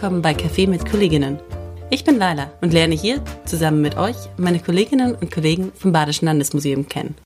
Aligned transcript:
willkommen 0.00 0.22
bei 0.22 0.30
Café 0.30 0.68
mit 0.68 0.88
Kolleginnen. 0.88 1.40
Ich 1.90 2.04
bin 2.04 2.18
Laila 2.18 2.52
und 2.60 2.72
lerne 2.72 2.94
hier 2.94 3.20
zusammen 3.46 3.80
mit 3.80 3.96
euch 3.96 4.14
meine 4.36 4.60
Kolleginnen 4.60 5.16
und 5.16 5.32
Kollegen 5.32 5.72
vom 5.74 5.90
Badischen 5.90 6.26
Landesmuseum 6.26 6.88
kennen. 6.88 7.16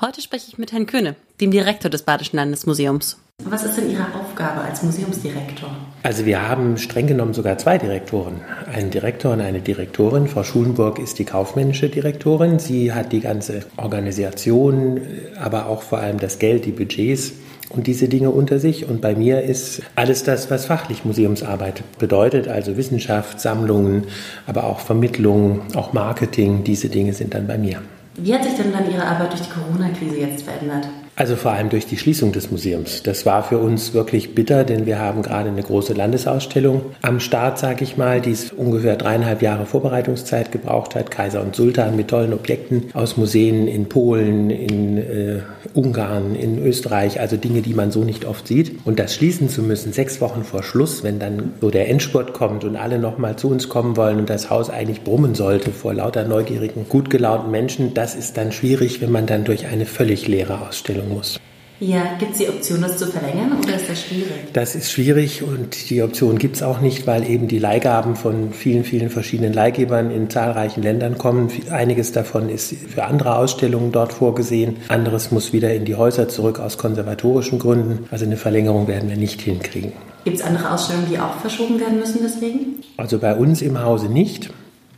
Heute 0.00 0.22
spreche 0.22 0.46
ich 0.48 0.56
mit 0.56 0.72
Herrn 0.72 0.86
Köhne, 0.86 1.16
dem 1.42 1.50
Direktor 1.50 1.90
des 1.90 2.04
Badischen 2.04 2.36
Landesmuseums. 2.36 3.18
Was 3.44 3.64
ist 3.64 3.76
denn 3.76 3.90
Ihre 3.90 4.06
Aufgabe 4.14 4.62
als 4.62 4.82
Museumsdirektor? 4.82 5.68
Also 6.02 6.24
wir 6.24 6.48
haben 6.48 6.78
streng 6.78 7.06
genommen 7.06 7.34
sogar 7.34 7.58
zwei 7.58 7.76
Direktoren. 7.76 8.40
Einen 8.72 8.90
Direktor 8.90 9.34
und 9.34 9.42
eine 9.42 9.60
Direktorin. 9.60 10.26
Frau 10.26 10.42
Schulenburg 10.42 10.98
ist 10.98 11.18
die 11.18 11.26
kaufmännische 11.26 11.90
Direktorin. 11.90 12.58
Sie 12.58 12.94
hat 12.94 13.12
die 13.12 13.20
ganze 13.20 13.66
Organisation, 13.76 15.02
aber 15.38 15.66
auch 15.66 15.82
vor 15.82 15.98
allem 15.98 16.18
das 16.18 16.38
Geld, 16.38 16.64
die 16.64 16.72
Budgets 16.72 17.34
und 17.70 17.86
diese 17.86 18.08
Dinge 18.08 18.30
unter 18.30 18.58
sich. 18.58 18.88
Und 18.88 19.00
bei 19.00 19.14
mir 19.14 19.42
ist 19.42 19.82
alles 19.94 20.24
das, 20.24 20.50
was 20.50 20.66
fachlich 20.66 21.04
Museumsarbeit 21.04 21.82
bedeutet, 21.98 22.48
also 22.48 22.76
Wissenschaft, 22.76 23.40
Sammlungen, 23.40 24.04
aber 24.46 24.64
auch 24.64 24.80
Vermittlung, 24.80 25.62
auch 25.74 25.92
Marketing, 25.92 26.64
diese 26.64 26.88
Dinge 26.88 27.12
sind 27.12 27.34
dann 27.34 27.46
bei 27.46 27.58
mir. 27.58 27.82
Wie 28.16 28.32
hat 28.34 28.44
sich 28.44 28.54
denn 28.54 28.72
dann 28.72 28.90
Ihre 28.90 29.04
Arbeit 29.04 29.32
durch 29.32 29.42
die 29.42 29.50
Corona-Krise 29.50 30.16
jetzt 30.16 30.42
verändert? 30.42 30.88
Also 31.18 31.34
vor 31.34 31.52
allem 31.52 31.70
durch 31.70 31.86
die 31.86 31.96
Schließung 31.96 32.32
des 32.32 32.50
Museums. 32.50 33.02
Das 33.02 33.24
war 33.24 33.42
für 33.42 33.56
uns 33.56 33.94
wirklich 33.94 34.34
bitter, 34.34 34.64
denn 34.64 34.84
wir 34.84 34.98
haben 34.98 35.22
gerade 35.22 35.48
eine 35.48 35.62
große 35.62 35.94
Landesausstellung 35.94 36.82
am 37.00 37.20
Start, 37.20 37.58
sage 37.58 37.84
ich 37.84 37.96
mal, 37.96 38.20
die 38.20 38.36
ungefähr 38.54 38.96
dreieinhalb 38.96 39.40
Jahre 39.40 39.64
Vorbereitungszeit 39.64 40.52
gebraucht 40.52 40.94
hat. 40.94 41.10
Kaiser 41.10 41.40
und 41.40 41.56
Sultan 41.56 41.96
mit 41.96 42.08
tollen 42.08 42.34
Objekten 42.34 42.90
aus 42.92 43.16
Museen 43.16 43.66
in 43.66 43.88
Polen, 43.88 44.50
in 44.50 44.98
äh, 44.98 45.40
Ungarn, 45.72 46.34
in 46.34 46.62
Österreich, 46.62 47.18
also 47.18 47.38
Dinge, 47.38 47.62
die 47.62 47.72
man 47.72 47.90
so 47.90 48.04
nicht 48.04 48.26
oft 48.26 48.46
sieht. 48.46 48.84
Und 48.84 48.98
das 48.98 49.14
schließen 49.14 49.48
zu 49.48 49.62
müssen, 49.62 49.94
sechs 49.94 50.20
Wochen 50.20 50.44
vor 50.44 50.62
Schluss, 50.62 51.02
wenn 51.02 51.18
dann 51.18 51.54
so 51.62 51.70
der 51.70 51.88
Endspurt 51.88 52.34
kommt 52.34 52.62
und 52.62 52.76
alle 52.76 52.98
nochmal 52.98 53.36
zu 53.36 53.48
uns 53.48 53.70
kommen 53.70 53.96
wollen 53.96 54.18
und 54.18 54.28
das 54.28 54.50
Haus 54.50 54.68
eigentlich 54.68 55.02
brummen 55.02 55.34
sollte 55.34 55.70
vor 55.70 55.94
lauter 55.94 56.24
neugierigen, 56.24 56.86
gut 56.90 57.08
gelaunten 57.08 57.50
Menschen, 57.50 57.94
das 57.94 58.14
ist 58.14 58.36
dann 58.36 58.52
schwierig, 58.52 59.00
wenn 59.00 59.10
man 59.10 59.24
dann 59.24 59.44
durch 59.44 59.64
eine 59.64 59.86
völlig 59.86 60.28
leere 60.28 60.60
Ausstellung 60.60 61.05
verlängern 61.06 61.16
muss. 61.16 61.40
Ja, 61.78 62.16
gibt 62.18 62.32
es 62.32 62.38
die 62.38 62.48
Option, 62.48 62.80
das 62.80 62.96
zu 62.96 63.06
verlängern 63.06 63.52
oder 63.62 63.76
ist 63.76 63.90
das 63.90 64.00
schwierig? 64.00 64.50
Das 64.54 64.74
ist 64.74 64.90
schwierig 64.90 65.42
und 65.42 65.90
die 65.90 66.02
Option 66.02 66.38
gibt 66.38 66.56
es 66.56 66.62
auch 66.62 66.80
nicht, 66.80 67.06
weil 67.06 67.28
eben 67.28 67.48
die 67.48 67.58
Leihgaben 67.58 68.16
von 68.16 68.54
vielen, 68.54 68.82
vielen 68.82 69.10
verschiedenen 69.10 69.52
Leihgebern 69.52 70.10
in 70.10 70.30
zahlreichen 70.30 70.82
Ländern 70.82 71.18
kommen. 71.18 71.50
Einiges 71.70 72.12
davon 72.12 72.48
ist 72.48 72.72
für 72.72 73.04
andere 73.04 73.36
Ausstellungen 73.36 73.92
dort 73.92 74.14
vorgesehen. 74.14 74.78
Anderes 74.88 75.30
muss 75.30 75.52
wieder 75.52 75.74
in 75.74 75.84
die 75.84 75.96
Häuser 75.96 76.28
zurück 76.28 76.60
aus 76.60 76.78
konservatorischen 76.78 77.58
Gründen. 77.58 78.06
Also 78.10 78.24
eine 78.24 78.38
Verlängerung 78.38 78.88
werden 78.88 79.10
wir 79.10 79.18
nicht 79.18 79.42
hinkriegen. 79.42 79.92
Gibt 80.24 80.38
es 80.38 80.42
andere 80.42 80.72
Ausstellungen, 80.72 81.10
die 81.10 81.18
auch 81.18 81.38
verschoben 81.40 81.78
werden 81.78 81.98
müssen 81.98 82.20
deswegen? 82.22 82.82
Also 82.96 83.18
bei 83.18 83.34
uns 83.34 83.60
im 83.60 83.82
Hause 83.82 84.06
nicht. 84.06 84.48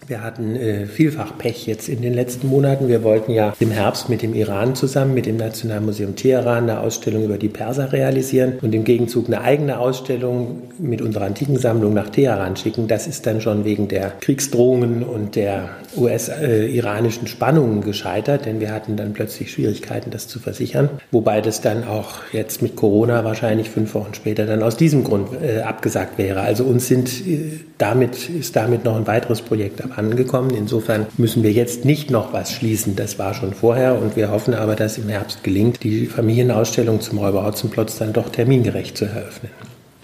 Wir 0.08 0.22
hatten 0.22 0.56
äh, 0.56 0.86
vielfach 0.86 1.36
Pech 1.36 1.66
jetzt 1.66 1.86
in 1.86 2.00
den 2.00 2.14
letzten 2.14 2.48
Monaten. 2.48 2.88
Wir 2.88 3.02
wollten 3.02 3.30
ja 3.30 3.52
im 3.60 3.70
Herbst 3.70 4.08
mit 4.08 4.22
dem 4.22 4.32
Iran 4.32 4.74
zusammen, 4.74 5.12
mit 5.12 5.26
dem 5.26 5.36
Nationalmuseum 5.36 6.16
Teheran, 6.16 6.62
eine 6.62 6.80
Ausstellung 6.80 7.24
über 7.24 7.36
die 7.36 7.50
Perser 7.50 7.92
realisieren 7.92 8.54
und 8.62 8.74
im 8.74 8.84
Gegenzug 8.84 9.26
eine 9.26 9.42
eigene 9.42 9.78
Ausstellung 9.78 10.62
mit 10.78 11.02
unserer 11.02 11.26
antiken 11.26 11.58
Sammlung 11.58 11.92
nach 11.92 12.08
Teheran 12.08 12.56
schicken. 12.56 12.88
Das 12.88 13.06
ist 13.06 13.26
dann 13.26 13.42
schon 13.42 13.66
wegen 13.66 13.88
der 13.88 14.12
Kriegsdrohungen 14.20 15.02
und 15.02 15.36
der 15.36 15.68
US-iranischen 15.98 17.26
äh, 17.26 17.28
Spannungen 17.28 17.82
gescheitert, 17.82 18.46
denn 18.46 18.60
wir 18.60 18.72
hatten 18.72 18.96
dann 18.96 19.12
plötzlich 19.12 19.50
Schwierigkeiten, 19.50 20.10
das 20.10 20.28
zu 20.28 20.38
versichern. 20.38 20.88
Wobei 21.10 21.40
das 21.40 21.60
dann 21.60 21.84
auch 21.84 22.20
jetzt 22.32 22.62
mit 22.62 22.76
Corona 22.76 23.24
wahrscheinlich 23.24 23.70
fünf 23.70 23.94
Wochen 23.94 24.14
später 24.14 24.46
dann 24.46 24.62
aus 24.62 24.76
diesem 24.76 25.04
Grund 25.04 25.28
äh, 25.42 25.60
abgesagt 25.60 26.18
wäre. 26.18 26.40
Also 26.40 26.64
uns 26.64 26.88
sind 26.88 27.08
äh, 27.26 27.60
damit, 27.78 28.28
ist 28.28 28.56
damit 28.56 28.84
noch 28.84 28.96
ein 28.96 29.06
weiteres 29.06 29.42
Projekt 29.42 29.82
angekommen. 29.96 30.50
Insofern 30.50 31.06
müssen 31.16 31.42
wir 31.42 31.52
jetzt 31.52 31.84
nicht 31.84 32.10
noch 32.10 32.32
was 32.32 32.52
schließen. 32.52 32.96
Das 32.96 33.18
war 33.18 33.34
schon 33.34 33.54
vorher 33.54 34.00
und 34.00 34.16
wir 34.16 34.30
hoffen 34.30 34.54
aber, 34.54 34.76
dass 34.76 34.98
im 34.98 35.08
Herbst 35.08 35.44
gelingt, 35.44 35.82
die 35.82 36.06
Familienausstellung 36.06 37.00
zum 37.00 37.18
Räuber 37.18 37.44
Hotzenplotz 37.44 37.98
dann 37.98 38.12
doch 38.12 38.28
termingerecht 38.28 38.96
zu 38.96 39.04
eröffnen. 39.04 39.50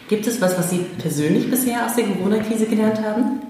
Gibt 0.08 0.26
es 0.26 0.40
was, 0.40 0.58
was 0.58 0.70
Sie 0.70 0.80
persönlich 0.98 1.50
bisher 1.50 1.86
aus 1.86 1.96
der 1.96 2.04
Corona-Krise 2.04 2.66
gelernt 2.66 3.00
haben? 3.02 3.40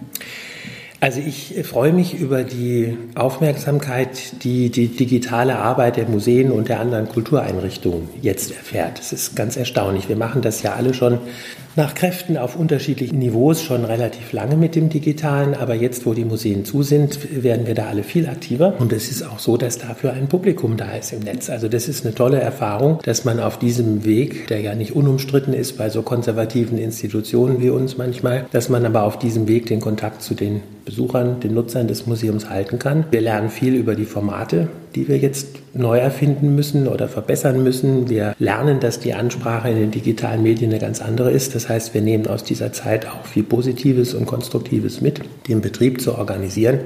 Also 1.05 1.21
ich 1.21 1.55
freue 1.65 1.93
mich 1.93 2.19
über 2.19 2.45
die 2.45 2.97
Aufmerksamkeit, 3.15 4.43
die 4.43 4.71
die 4.71 4.89
digitale 4.89 5.59
Arbeit 5.59 5.99
der 5.99 6.09
Museen 6.09 6.51
und 6.51 6.71
der 6.71 6.81
anderen 6.81 7.11
Kultureinrichtungen 7.11 8.09
jetzt 8.23 8.53
erfährt. 8.53 9.01
Das 9.01 9.13
ist 9.13 9.37
ganz 9.37 9.59
erstaunlich. 9.59 10.09
Wir 10.09 10.17
machen 10.17 10.41
das 10.41 10.63
ja 10.63 10.73
alle 10.73 10.95
schon 10.95 11.19
nach 11.77 11.95
Kräften 11.95 12.37
auf 12.39 12.57
unterschiedlichen 12.57 13.19
Niveaus 13.19 13.63
schon 13.63 13.85
relativ 13.85 14.33
lange 14.33 14.57
mit 14.57 14.77
dem 14.77 14.89
Digitalen, 14.89 15.55
aber 15.55 15.75
jetzt, 15.75 16.07
wo 16.07 16.15
die 16.15 16.25
Museen 16.25 16.65
zu 16.65 16.83
sind, 16.83 17.43
werden 17.43 17.67
wir 17.67 17.75
da 17.75 17.87
alle 17.87 18.05
viel 18.05 18.29
aktiver. 18.29 18.75
Und 18.79 18.93
es 18.93 19.11
ist 19.11 19.25
auch 19.25 19.41
so, 19.41 19.57
dass 19.57 19.79
dafür 19.79 20.13
ein 20.13 20.29
Publikum 20.29 20.77
da 20.77 20.93
ist 20.93 21.13
im 21.13 21.21
Netz. 21.21 21.51
Also 21.51 21.69
das 21.69 21.89
ist 21.89 22.07
eine 22.07 22.15
tolle 22.15 22.41
Erfahrung, 22.41 23.01
dass 23.03 23.25
man 23.25 23.41
auf 23.41 23.59
diesem 23.59 24.05
Weg, 24.05 24.47
der 24.49 24.61
ja 24.61 24.75
nicht 24.75 24.95
unumstritten 24.95 25.53
ist 25.53 25.77
bei 25.77 25.91
so 25.91 26.03
konservativen 26.03 26.79
Institutionen 26.79 27.61
wie 27.61 27.71
uns 27.71 27.99
manchmal, 27.99 28.47
dass 28.53 28.69
man 28.69 28.87
aber 28.87 29.03
auf 29.03 29.19
diesem 29.19 29.49
Weg 29.49 29.67
den 29.67 29.81
Kontakt 29.81 30.23
zu 30.23 30.35
den 30.35 30.63
Besuchern, 30.85 31.41
den 31.41 31.55
Nutzern 31.55 31.89
des 31.89 32.07
Museums 32.07 32.51
halten 32.51 32.79
kann. 32.79 33.07
Wir 33.11 33.21
lernen 33.21 33.51
viel 33.51 33.75
über 33.75 33.95
die 33.95 34.05
Formate, 34.05 34.69
die 34.95 35.09
wir 35.09 35.19
jetzt 35.19 35.49
neu 35.73 35.99
erfinden 35.99 36.55
müssen 36.55 36.89
oder 36.89 37.09
verbessern 37.09 37.63
müssen. 37.63 38.09
Wir 38.09 38.35
lernen, 38.39 38.81
dass 38.81 39.01
die 39.01 39.15
Ansprache 39.15 39.71
in 39.71 39.77
den 39.77 39.91
digitalen 39.91 40.43
Medien 40.43 40.71
eine 40.71 40.81
ganz 40.81 41.01
andere 41.01 41.31
ist. 41.31 41.55
Das 41.55 41.69
heißt, 41.69 41.95
wir 41.95 42.01
nehmen 42.01 42.27
aus 42.27 42.45
dieser 42.45 42.73
Zeit 42.73 43.07
auch 43.07 43.25
viel 43.25 43.43
Positives 43.43 44.15
und 44.15 44.27
Konstruktives 44.27 45.01
mit, 45.01 45.21
den 45.49 45.61
Betrieb 45.61 46.01
zu 46.01 46.15
organisieren 46.17 46.81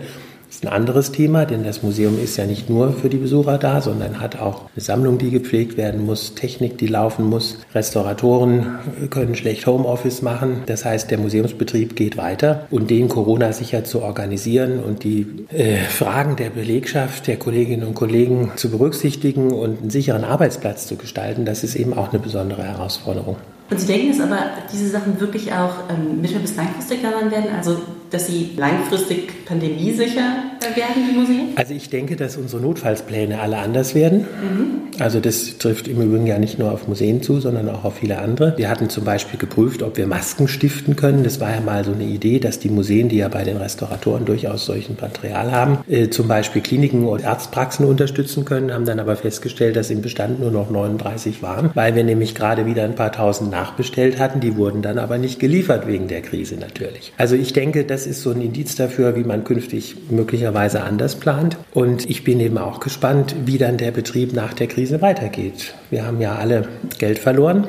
ist 0.51 0.65
ein 0.65 0.73
anderes 0.73 1.13
Thema, 1.13 1.45
denn 1.45 1.65
das 1.65 1.83
Museum 1.83 2.19
ist 2.23 2.37
ja 2.37 2.47
nicht 2.47 2.71
nur 2.71 2.93
für 2.93 3.09
die 3.09 3.19
Besucher 3.19 3.59
da, 3.59 3.81
sondern 3.81 4.21
hat 4.21 4.41
auch 4.41 4.63
eine 4.75 4.83
Sammlung, 4.83 5.19
die 5.19 5.31
gepflegt 5.31 5.77
werden 5.77 6.05
muss, 6.07 6.35
Technik, 6.35 6.79
die 6.79 6.87
laufen 6.87 7.27
muss. 7.27 7.59
Restauratoren 7.75 8.79
können 9.11 9.35
schlecht 9.35 9.67
Homeoffice 9.67 10.23
machen. 10.23 10.63
Das 10.67 10.85
heißt, 10.85 11.11
der 11.11 11.19
Museumsbetrieb 11.19 11.97
geht 11.97 12.17
weiter 12.17 12.67
und 12.71 12.91
den 12.91 13.09
Corona 13.09 13.53
sicher 13.53 13.85
zu 13.85 14.03
organisieren 14.03 14.81
und 14.81 15.05
die 15.05 15.27
äh, 15.51 15.77
Fragen 15.77 16.37
der 16.37 16.51
Belegschaft, 16.51 17.27
der 17.27 17.37
Kolleginnen 17.37 17.87
und 17.87 17.95
Kollegen 17.95 18.53
zu 18.57 18.71
berücksichtigen 18.71 19.53
und 19.53 19.81
einen 19.81 19.91
sicheren 19.91 20.25
Arbeitsplatz 20.25 20.87
zu 20.87 20.97
gestalten, 20.97 21.45
das 21.45 21.63
ist 21.63 21.75
eben 21.75 21.93
auch 21.93 22.11
eine 22.11 22.19
besondere 22.21 22.63
Herausforderung. 22.63 23.37
Und 23.71 23.79
Sie 23.79 23.87
denken, 23.87 24.17
dass 24.17 24.21
aber 24.21 24.39
diese 24.73 24.89
Sachen 24.89 25.21
wirklich 25.21 25.53
auch 25.53 25.75
ähm, 25.91 26.23
mittel- 26.23 26.41
bis 26.41 26.57
langfristig 26.57 27.03
daran 27.03 27.31
werden? 27.31 27.55
Also 27.55 27.77
dass 28.11 28.27
sie 28.27 28.53
langfristig 28.57 29.45
pandemiesicher 29.45 30.45
werden, 30.75 31.09
die 31.11 31.19
Museen? 31.19 31.49
Also 31.57 31.75
ich 31.75 31.91
denke, 31.91 32.17
dass 32.17 32.37
unsere 32.37 32.63
Notfallspläne 32.63 33.41
alle 33.41 33.59
anders 33.59 33.95
werden. 33.95 34.21
Mhm. 34.21 34.88
Also 35.01 35.21
das 35.21 35.59
trifft 35.59 35.89
im 35.89 36.01
Übrigen 36.01 36.27
ja 36.27 36.39
nicht 36.39 36.59
nur 36.59 36.73
auf 36.73 36.89
Museen 36.89 37.23
zu, 37.23 37.41
sondern 37.41 37.69
auch 37.69 37.85
auf 37.85 37.97
viele 37.99 38.19
andere. 38.19 38.55
Wir 38.57 38.69
hatten 38.69 38.89
zum 38.89 39.05
Beispiel 39.05 39.39
geprüft, 39.39 39.83
ob 39.83 39.97
wir 39.97 40.07
Masken 40.07 40.49
stiften 40.49 40.97
können. 40.97 41.25
Das 41.25 41.41
war 41.41 41.51
ja 41.51 41.61
mal 41.61 41.85
so 41.85 41.93
eine 41.93 42.05
Idee, 42.05 42.39
dass 42.39 42.59
die 42.59 42.69
Museen, 42.69 43.09
die 43.09 43.19
ja 43.19 43.29
bei 43.29 43.45
den 43.45 43.57
Restauratoren 43.57 44.25
durchaus 44.25 44.67
solchen 44.67 44.97
Material 45.01 45.53
haben, 45.53 45.79
äh, 45.89 46.09
zum 46.09 46.29
Beispiel 46.29 46.63
Kliniken 46.63 47.07
und 47.07 47.25
Arztpraxen 47.25 47.87
unterstützen 47.87 48.45
können, 48.45 48.73
haben 48.73 48.85
dann 48.85 49.01
aber 49.01 49.17
festgestellt, 49.17 49.77
dass 49.77 49.91
im 49.91 50.03
Bestand 50.03 50.41
nur 50.41 50.51
noch 50.51 50.71
39 50.71 51.43
waren, 51.43 51.71
weil 51.75 51.95
wir 51.95 52.05
nämlich 52.05 52.35
gerade 52.35 52.67
wieder 52.67 52.85
ein 52.85 52.95
paar 52.95 53.13
tausend 53.13 53.51
nachbestellt 53.51 54.19
hatten. 54.19 54.41
Die 54.41 54.57
wurden 54.57 54.83
dann 54.83 54.99
aber 54.99 55.19
nicht 55.19 55.39
geliefert 55.39 55.87
wegen 55.87 56.09
der 56.09 56.23
Krise 56.23 56.57
natürlich. 56.57 57.13
Also 57.17 57.37
ich 57.37 57.53
denke, 57.53 57.85
das 57.85 58.07
ist 58.07 58.23
so 58.23 58.31
ein 58.31 58.41
Indiz 58.41 58.77
dafür, 58.77 59.17
wie 59.17 59.25
man 59.25 59.45
künftig 59.45 59.97
möglicherweise 60.11 60.83
anders 60.83 61.17
plant. 61.17 61.57
Und 61.73 62.09
ich 62.09 62.25
bin 62.25 62.41
eben 62.41 62.59
auch 62.59 62.81
gespannt, 62.81 63.35
wie 63.45 63.59
dann 63.59 63.77
der 63.77 63.91
Betrieb 63.91 64.33
nach 64.33 64.55
der 64.55 64.67
Krise 64.67 64.88
weitergeht. 65.01 65.75
Wir 65.91 66.07
haben 66.07 66.21
ja 66.21 66.35
alle 66.35 66.69
Geld 66.99 67.19
verloren 67.19 67.67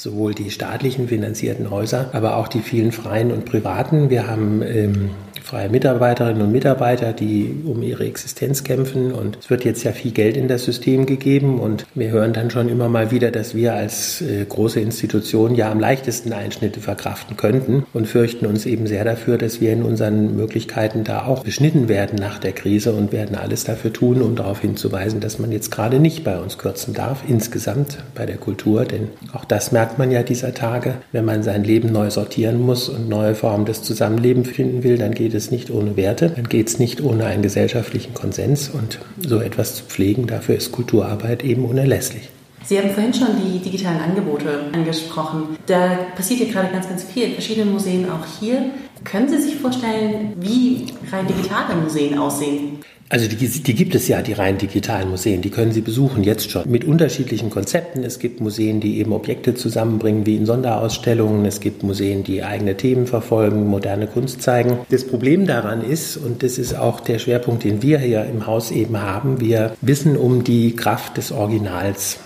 sowohl 0.00 0.34
die 0.34 0.50
staatlichen 0.50 1.08
finanzierten 1.08 1.70
Häuser, 1.70 2.08
aber 2.12 2.36
auch 2.36 2.48
die 2.48 2.60
vielen 2.60 2.90
freien 2.90 3.30
und 3.30 3.44
privaten. 3.44 4.08
Wir 4.08 4.26
haben 4.26 4.62
ähm, 4.62 5.10
freie 5.50 5.68
Mitarbeiterinnen 5.68 6.42
und 6.42 6.52
Mitarbeiter, 6.52 7.12
die 7.12 7.56
um 7.64 7.82
ihre 7.82 8.04
Existenz 8.04 8.62
kämpfen. 8.62 9.10
Und 9.10 9.36
es 9.40 9.50
wird 9.50 9.64
jetzt 9.64 9.82
ja 9.82 9.90
viel 9.90 10.12
Geld 10.12 10.36
in 10.36 10.46
das 10.46 10.64
System 10.64 11.06
gegeben. 11.06 11.58
Und 11.58 11.86
wir 11.92 12.10
hören 12.10 12.32
dann 12.32 12.50
schon 12.50 12.68
immer 12.68 12.88
mal 12.88 13.10
wieder, 13.10 13.32
dass 13.32 13.52
wir 13.52 13.74
als 13.74 14.20
äh, 14.20 14.44
große 14.48 14.78
Institution 14.78 15.56
ja 15.56 15.72
am 15.72 15.80
leichtesten 15.80 16.32
Einschnitte 16.32 16.78
verkraften 16.78 17.36
könnten 17.36 17.84
und 17.92 18.06
fürchten 18.06 18.46
uns 18.46 18.64
eben 18.64 18.86
sehr 18.86 19.04
dafür, 19.04 19.38
dass 19.38 19.60
wir 19.60 19.72
in 19.72 19.82
unseren 19.82 20.36
Möglichkeiten 20.36 21.02
da 21.02 21.24
auch 21.24 21.42
beschnitten 21.42 21.88
werden 21.88 22.16
nach 22.20 22.38
der 22.38 22.52
Krise 22.52 22.92
und 22.92 23.10
werden 23.10 23.34
alles 23.34 23.64
dafür 23.64 23.92
tun, 23.92 24.22
um 24.22 24.36
darauf 24.36 24.60
hinzuweisen, 24.60 25.18
dass 25.18 25.40
man 25.40 25.50
jetzt 25.50 25.72
gerade 25.72 25.98
nicht 25.98 26.22
bei 26.22 26.38
uns 26.38 26.58
kürzen 26.58 26.94
darf, 26.94 27.24
insgesamt 27.26 27.98
bei 28.14 28.24
der 28.24 28.36
Kultur. 28.36 28.84
Denn 28.84 29.08
auch 29.32 29.44
das 29.44 29.72
merkt 29.72 29.98
man 29.98 30.12
ja 30.12 30.22
dieser 30.22 30.54
Tage. 30.54 30.94
Wenn 31.10 31.24
man 31.24 31.42
sein 31.42 31.64
Leben 31.64 31.90
neu 31.90 32.08
sortieren 32.08 32.60
muss 32.60 32.88
und 32.88 33.08
neue 33.08 33.34
Formen 33.34 33.64
des 33.64 33.82
Zusammenlebens 33.82 34.48
finden 34.48 34.84
will, 34.84 34.96
dann 34.96 35.10
geht 35.10 35.34
es 35.34 35.39
es 35.40 35.50
nicht 35.50 35.70
ohne 35.70 35.96
Werte, 35.96 36.30
dann 36.30 36.48
geht 36.48 36.68
es 36.68 36.78
nicht 36.78 37.02
ohne 37.02 37.26
einen 37.26 37.42
gesellschaftlichen 37.42 38.14
Konsens 38.14 38.68
und 38.68 39.00
so 39.20 39.40
etwas 39.40 39.74
zu 39.74 39.84
pflegen, 39.84 40.26
dafür 40.26 40.56
ist 40.56 40.72
Kulturarbeit 40.72 41.42
eben 41.42 41.64
unerlässlich. 41.64 42.28
Sie 42.64 42.78
haben 42.78 42.90
vorhin 42.90 43.12
schon 43.14 43.28
die 43.42 43.58
digitalen 43.58 44.00
Angebote 44.00 44.70
angesprochen. 44.72 45.56
Da 45.66 46.06
passiert 46.14 46.40
hier 46.40 46.52
gerade 46.52 46.68
ganz, 46.72 46.88
ganz 46.88 47.02
viel 47.02 47.24
in 47.24 47.32
verschiedenen 47.32 47.72
Museen, 47.72 48.08
auch 48.08 48.24
hier. 48.38 48.70
Können 49.04 49.28
Sie 49.28 49.40
sich 49.40 49.56
vorstellen, 49.56 50.34
wie 50.40 50.86
rein 51.10 51.26
digitale 51.26 51.74
Museen 51.76 52.18
aussehen? 52.18 52.80
Also 53.12 53.26
die, 53.26 53.48
die, 53.48 53.74
gibt 53.74 53.96
es 53.96 54.06
ja, 54.06 54.22
die 54.22 54.34
rein 54.34 54.56
digitalen 54.56 55.10
Museen, 55.10 55.42
die 55.42 55.50
können 55.50 55.72
Sie 55.72 55.80
besuchen 55.80 56.22
jetzt 56.22 56.48
schon 56.48 56.70
mit 56.70 56.84
unterschiedlichen 56.84 57.50
Konzepten. 57.50 58.04
Es 58.04 58.20
gibt 58.20 58.40
Museen, 58.40 58.78
die 58.78 58.98
eben 58.98 59.12
Objekte 59.12 59.56
zusammenbringen, 59.56 60.26
wie 60.26 60.36
in 60.36 60.46
Sonderausstellungen. 60.46 61.44
Es 61.44 61.58
gibt 61.58 61.82
Museen, 61.82 62.22
die 62.22 62.44
eigene 62.44 62.76
Themen 62.76 63.08
verfolgen, 63.08 63.66
moderne 63.66 64.06
Kunst 64.06 64.42
zeigen. 64.42 64.78
Das 64.90 65.04
Problem 65.04 65.44
daran 65.44 65.82
ist, 65.82 66.18
und 66.18 66.44
das 66.44 66.56
ist 66.56 66.74
auch 66.74 67.00
der 67.00 67.18
Schwerpunkt, 67.18 67.64
den 67.64 67.82
wir 67.82 67.98
hier 67.98 68.26
im 68.26 68.46
Haus 68.46 68.70
eben 68.70 69.02
haben, 69.02 69.40
wir 69.40 69.74
wissen 69.80 70.16
um 70.16 70.44
die 70.44 70.76
Kraft 70.76 71.16
des 71.16 71.32
Originals. 71.32 72.20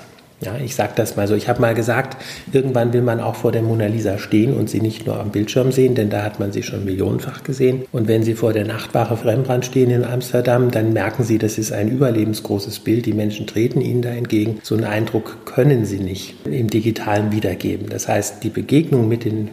Ja, 0.44 0.58
ich 0.62 0.75
sage 0.75 0.93
das 0.96 1.17
mal 1.17 1.26
so. 1.26 1.35
Ich 1.35 1.49
habe 1.49 1.62
mal 1.62 1.75
gesagt, 1.75 2.23
irgendwann 2.52 2.93
will 2.93 3.00
man 3.00 3.19
auch 3.20 3.35
vor 3.35 3.50
der 3.50 3.62
Mona 3.62 3.87
Lisa 3.87 4.19
stehen 4.19 4.55
und 4.55 4.69
sie 4.69 4.82
nicht 4.82 5.06
nur 5.06 5.19
am 5.19 5.31
Bildschirm 5.31 5.73
sehen, 5.73 5.94
denn 5.94 6.11
da 6.11 6.23
hat 6.23 6.38
man 6.38 6.52
sie 6.52 6.62
schon 6.62 6.85
millionenfach 6.85 7.44
gesehen. 7.44 7.87
Und 7.93 8.08
wenn 8.08 8.23
Sie 8.23 8.35
vor 8.35 8.52
der 8.52 8.67
Nachtwache 8.67 9.25
Rembrandt 9.25 9.64
stehen 9.64 9.91
in 9.91 10.05
Amsterdam, 10.05 10.70
dann 10.70 10.93
merken 10.93 11.25
Sie, 11.25 11.38
das 11.38 11.56
ist 11.56 11.73
ein 11.73 11.88
überlebensgroßes 11.88 12.81
Bild. 12.81 13.06
Die 13.06 13.14
Menschen 13.14 13.46
treten 13.46 13.81
Ihnen 13.81 14.02
da 14.02 14.11
entgegen. 14.11 14.58
So 14.62 14.75
einen 14.75 14.85
Eindruck 14.85 15.46
können 15.46 15.87
Sie 15.87 15.99
nicht 15.99 16.35
im 16.44 16.69
Digitalen 16.69 17.32
wiedergeben. 17.32 17.88
Das 17.88 18.08
heißt, 18.08 18.44
die 18.44 18.50
Begegnung 18.50 19.08
mit 19.08 19.25
den 19.25 19.49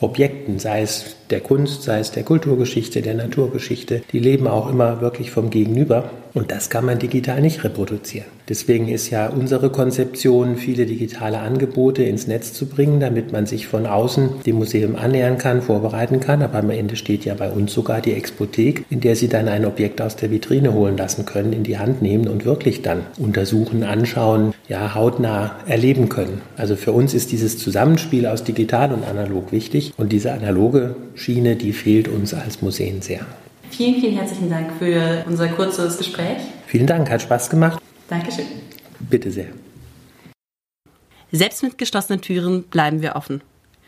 Objekten, 0.00 0.58
sei 0.58 0.82
es 0.82 1.16
der 1.30 1.40
Kunst, 1.40 1.84
sei 1.84 2.00
es 2.00 2.10
der 2.10 2.24
Kulturgeschichte, 2.24 3.02
der 3.02 3.14
Naturgeschichte, 3.14 4.02
die 4.10 4.18
leben 4.18 4.48
auch 4.48 4.68
immer 4.68 5.00
wirklich 5.00 5.30
vom 5.30 5.50
Gegenüber. 5.50 6.10
Und 6.34 6.50
das 6.50 6.70
kann 6.70 6.86
man 6.86 6.98
digital 6.98 7.40
nicht 7.40 7.62
reproduzieren. 7.62 8.26
Deswegen 8.48 8.88
ist 8.88 9.10
ja 9.10 9.28
unsere 9.28 9.70
Konzeption, 9.70 10.56
viele 10.56 10.86
digitale 10.86 11.38
Angebote 11.38 12.02
ins 12.02 12.26
Netz 12.26 12.52
zu 12.52 12.66
bringen, 12.66 13.00
damit 13.00 13.32
man 13.32 13.46
sich 13.46 13.66
von 13.66 13.86
außen 13.86 14.42
dem 14.44 14.56
Museum 14.56 14.96
annähern 14.96 15.38
kann, 15.38 15.62
vorbereiten 15.62 16.20
kann. 16.20 16.42
Aber 16.42 16.58
am 16.58 16.70
Ende 16.70 16.96
steht 16.96 17.24
ja 17.24 17.34
bei 17.34 17.50
uns 17.50 17.72
sogar 17.72 18.00
die 18.00 18.14
Expothek, 18.14 18.84
in 18.90 19.00
der 19.00 19.14
Sie 19.14 19.28
dann 19.28 19.48
ein 19.48 19.64
Objekt 19.64 20.00
aus 20.00 20.16
der 20.16 20.30
Vitrine 20.30 20.72
holen 20.72 20.96
lassen 20.96 21.24
können, 21.26 21.52
in 21.52 21.62
die 21.62 21.78
Hand 21.78 22.02
nehmen 22.02 22.28
und 22.28 22.44
wirklich 22.44 22.82
dann 22.82 23.02
untersuchen, 23.18 23.84
anschauen, 23.84 24.54
ja, 24.68 24.94
hautnah 24.94 25.56
erleben 25.66 26.08
können. 26.08 26.40
Also 26.56 26.76
für 26.76 26.92
uns 26.92 27.14
ist 27.14 27.32
dieses 27.32 27.58
Zusammenspiel 27.58 28.26
aus 28.26 28.42
digital 28.42 28.92
und 28.92 29.04
analog 29.04 29.52
wichtig 29.52 29.92
und 29.96 30.12
diese 30.12 30.32
analoge 30.32 30.96
Schiene, 31.14 31.56
die 31.56 31.72
fehlt 31.72 32.08
uns 32.08 32.34
als 32.34 32.62
Museen 32.62 33.02
sehr. 33.02 33.20
Vielen, 33.72 34.00
vielen 34.00 34.16
herzlichen 34.16 34.50
Dank 34.50 34.70
für 34.78 35.24
unser 35.26 35.48
kurzes 35.48 35.96
Gespräch. 35.96 36.42
Vielen 36.66 36.86
Dank, 36.86 37.10
hat 37.10 37.22
Spaß 37.22 37.48
gemacht. 37.48 37.82
Dankeschön. 38.08 38.44
Bitte 39.00 39.30
sehr. 39.30 39.46
Selbst 41.32 41.62
mit 41.62 41.78
geschlossenen 41.78 42.20
Türen 42.20 42.64
bleiben 42.64 43.00
wir 43.00 43.16
offen. 43.16 43.40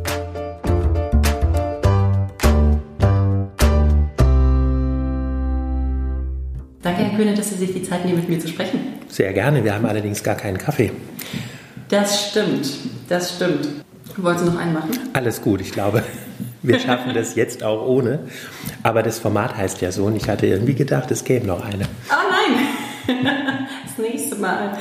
Danke, 6.82 7.04
Herr 7.04 7.16
Köhne, 7.16 7.34
dass 7.34 7.50
Sie 7.50 7.54
sich 7.54 7.72
die 7.72 7.82
Zeit 7.82 8.04
nehmen, 8.04 8.18
mit 8.18 8.28
mir 8.28 8.40
zu 8.40 8.48
sprechen. 8.48 8.80
Sehr 9.08 9.32
gerne. 9.32 9.62
Wir 9.62 9.74
haben 9.74 9.86
allerdings 9.86 10.22
gar 10.22 10.34
keinen 10.34 10.58
Kaffee. 10.58 10.90
Das 11.88 12.30
stimmt. 12.30 12.68
Das 13.08 13.36
stimmt. 13.36 13.68
Wollen 14.16 14.38
Sie 14.38 14.44
noch 14.44 14.58
einen 14.58 14.72
machen? 14.72 14.90
Alles 15.12 15.40
gut, 15.40 15.60
ich 15.60 15.70
glaube, 15.70 16.02
wir 16.62 16.78
schaffen 16.80 17.14
das 17.14 17.34
jetzt 17.36 17.62
auch 17.62 17.86
ohne. 17.86 18.20
Aber 18.82 19.02
das 19.02 19.20
Format 19.20 19.56
heißt 19.56 19.80
ja 19.80 19.92
so 19.92 20.06
und 20.06 20.16
ich 20.16 20.28
hatte 20.28 20.46
irgendwie 20.46 20.74
gedacht, 20.74 21.10
es 21.12 21.24
gäbe 21.24 21.46
noch 21.46 21.64
eine. 21.64 21.84
Oh 22.10 22.14
nein! 22.30 22.66
Das 23.84 23.98
nächste 23.98 24.36
Mal. 24.36 24.78